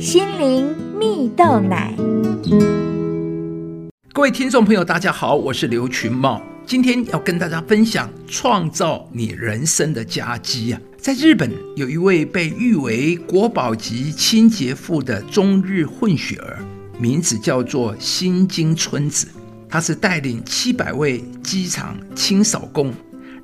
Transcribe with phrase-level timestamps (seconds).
[0.00, 1.94] 心灵蜜豆奶。
[4.14, 10.80] 各位听众朋友，大家好，我是刘群茂，今天要跟大家分享创造你人生的佳绩啊。
[10.96, 16.58] 在日本，有一位被誉为国宝级清洁妇的中日混血儿，
[16.98, 19.28] 名字叫做新津春子。
[19.68, 22.90] 她是带领七百位机场清扫工，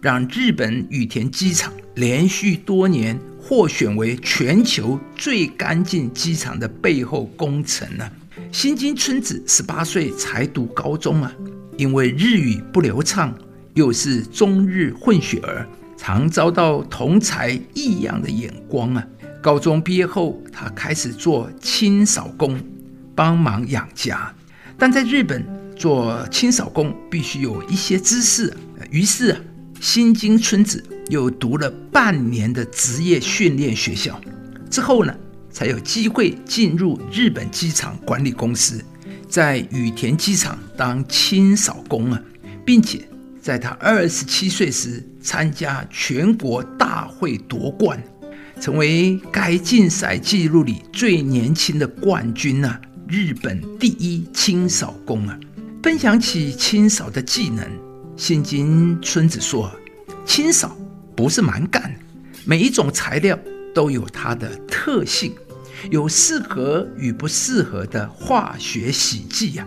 [0.00, 3.20] 让日本羽田机场连续多年。
[3.48, 8.04] 获选为全球最干净机场的背后功臣呢、
[8.50, 11.32] 新津春子十八岁才读高中啊，
[11.76, 13.32] 因为日语不流畅，
[13.74, 15.64] 又是中日混血儿，
[15.96, 19.06] 常遭到同才异样的眼光啊。
[19.40, 22.58] 高中毕业后，他开始做清扫工，
[23.14, 24.34] 帮忙养家。
[24.76, 28.52] 但在日本做清扫工必须有一些知识，
[28.90, 29.38] 于是啊，
[29.80, 30.84] 新津春子。
[31.08, 34.20] 又读了半年的职业训练学校，
[34.70, 35.14] 之后呢，
[35.50, 38.84] 才有机会进入日本机场管理公司，
[39.28, 42.20] 在羽田机场当清扫工啊，
[42.64, 43.06] 并且
[43.40, 48.02] 在他二十七岁时参加全国大会夺冠，
[48.60, 55.38] 成为该竞赛记录里最年轻的冠军啊，日本第一清扫工啊。
[55.82, 57.64] 分享起清扫的技能，
[58.16, 59.70] 新津春子说
[60.26, 60.76] ：“清扫。”
[61.16, 61.96] 不是蛮干，
[62.44, 63.38] 每一种材料
[63.74, 65.32] 都有它的特性，
[65.90, 69.66] 有适合与不适合的化学洗剂呀。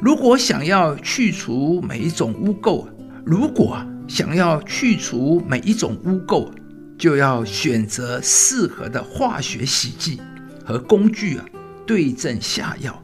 [0.00, 2.88] 如果想要去除每一种污垢，
[3.24, 6.50] 如果想要去除每一种污垢，
[6.98, 10.20] 就要选择适合的化学洗剂
[10.64, 11.44] 和工具啊，
[11.86, 13.00] 对症下药，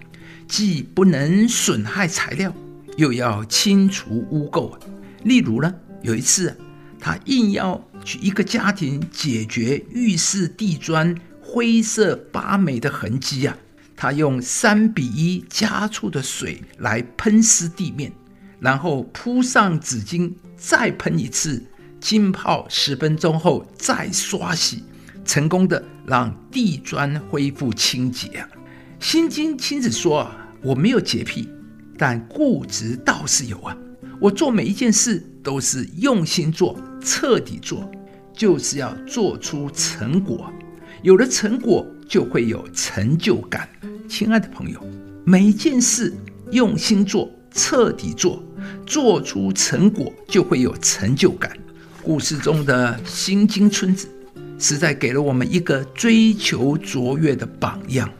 [0.48, 2.52] 既不能损害材料，
[2.96, 4.76] 又要清除污垢。
[5.22, 6.52] 例如呢，有一次。
[7.00, 13.56] 他应邀去一个家庭解决浴室地砖灰色发霉的痕迹啊，
[13.96, 18.12] 他用三比一加醋的水来喷湿地面，
[18.60, 21.64] 然后铺上纸巾，再喷一次，
[22.00, 24.84] 浸泡十分钟后再刷洗，
[25.24, 28.48] 成功的让地砖恢复清洁啊。
[29.00, 31.48] 心经亲自说啊，我没有洁癖，
[31.96, 33.76] 但固执倒是有啊。
[34.20, 37.90] 我做每一件事都是用心做，彻底做，
[38.32, 40.52] 就是要做出成果。
[41.02, 43.68] 有了成果，就会有成就感。
[44.08, 44.80] 亲爱的朋友，
[45.24, 46.12] 每件事
[46.50, 48.42] 用心做，彻底做，
[48.86, 51.56] 做出成果，就会有成就感。
[52.02, 54.08] 故事中的新津春子，
[54.58, 58.10] 实在给了我们一个追求卓越的榜样。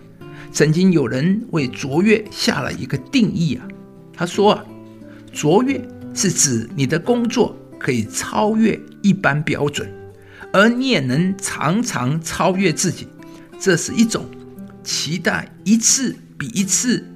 [0.52, 3.66] 曾经有人为卓越下了一个定义啊，
[4.12, 4.64] 他说啊。
[5.30, 5.80] 卓越
[6.14, 9.88] 是指你的工作可以超越一般标准，
[10.52, 13.06] 而你也能常常超越自己，
[13.60, 14.26] 这是一种
[14.82, 17.06] 期待一次比一次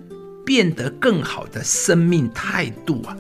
[0.45, 3.17] 变得更好的生命态度啊！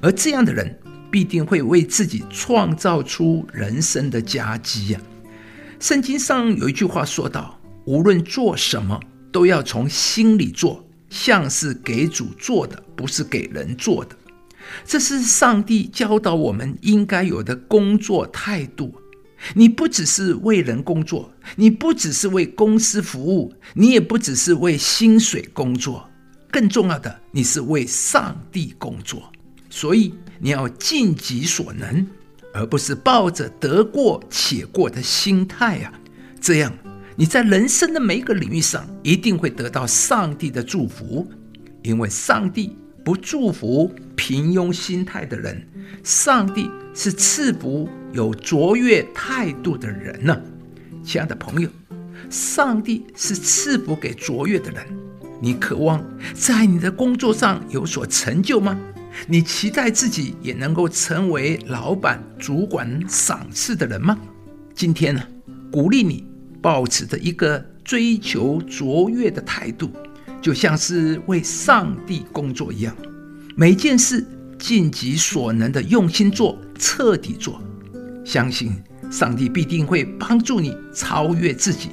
[0.00, 0.78] 而这样的人
[1.10, 5.00] 必定会为自己创造出人生的佳绩呀。
[5.80, 9.00] 圣经上有一句话说道：“无论做什么，
[9.30, 14.16] 都要从心里做。”像是给主做的，不是给人做的。
[14.84, 18.94] 这是上帝教导我们应该有的工作态度。
[19.54, 26.08] 你不只是为人工作，你不只是为公司服务，你也不只是为薪水工作。
[26.50, 29.30] 更重要的，你是为上帝工作。
[29.68, 32.06] 所以你要尽己所能，
[32.54, 35.92] 而不是抱着得过且过的心态啊。
[36.40, 36.72] 这样。
[37.18, 41.26] 你在人生的每一个领域上一定会得到上帝的祝福，
[41.82, 45.64] 因为上帝不祝福平庸心态的人，
[46.02, 50.36] 上帝是赐福有卓越态度的人呢。
[51.04, 51.70] 亲爱的朋友，
[52.28, 54.84] 上帝是赐福给卓越的人。
[55.40, 58.76] 你渴望在你的工作上有所成就吗？
[59.28, 64.18] 你期待自己也能够成为老板、主管赏赐的人吗？
[64.74, 65.22] 今天呢，
[65.70, 66.26] 鼓励你。
[66.60, 69.88] 抱持着一个追求卓越的态度，
[70.46, 72.96] 就像是为上帝工作一样，
[73.56, 74.24] 每件事
[74.56, 77.60] 尽己所能的用心做，彻底做，
[78.24, 78.72] 相信
[79.10, 81.88] 上帝必定会帮助你超越自己，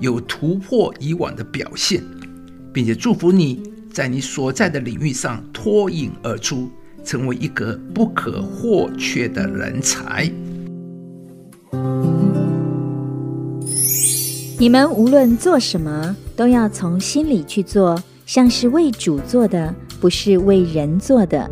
[0.00, 2.02] 有突破以往的表现，
[2.72, 3.62] 并且祝福你
[3.92, 6.68] 在你所在的领域上脱颖而出，
[7.04, 10.28] 成为一个不可或缺的人才。
[14.62, 21.50] 你们无论做什么，都要从心里去做，像是为主做的，不是为人做的。